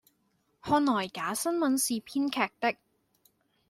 [0.63, 2.75] 看來假新聞是編劇的